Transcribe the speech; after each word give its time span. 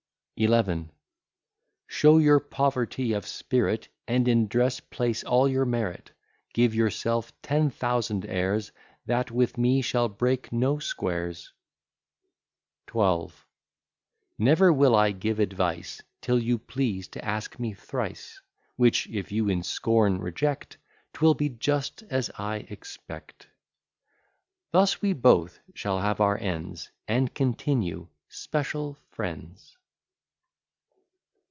XI 0.41 0.87
Show 1.85 2.17
your 2.17 2.39
poverty 2.39 3.13
of 3.13 3.27
spirit, 3.27 3.89
And 4.07 4.27
in 4.27 4.47
dress 4.47 4.79
place 4.79 5.23
all 5.23 5.47
your 5.47 5.65
merit; 5.65 6.09
Give 6.55 6.73
yourself 6.73 7.31
ten 7.43 7.69
thousand 7.69 8.25
airs: 8.25 8.71
That 9.05 9.29
with 9.29 9.59
me 9.59 9.83
shall 9.83 10.09
break 10.09 10.51
no 10.51 10.79
squares. 10.79 11.53
XII 12.91 13.27
Never 14.39 14.73
will 14.73 14.95
I 14.95 15.11
give 15.11 15.37
advice, 15.37 16.01
Till 16.21 16.39
you 16.39 16.57
please 16.57 17.07
to 17.09 17.23
ask 17.23 17.59
me 17.59 17.75
thrice: 17.75 18.41
Which 18.77 19.05
if 19.11 19.31
you 19.31 19.47
in 19.47 19.61
scorn 19.61 20.17
reject, 20.17 20.77
'Twill 21.13 21.35
be 21.35 21.49
just 21.49 22.01
as 22.09 22.31
I 22.35 22.65
expect. 22.67 23.45
Thus 24.71 25.03
we 25.03 25.13
both 25.13 25.59
shall 25.75 25.99
have 25.99 26.19
our 26.19 26.37
ends, 26.39 26.89
And 27.07 27.31
continue 27.31 28.07
special 28.27 28.95
friends. 29.11 29.77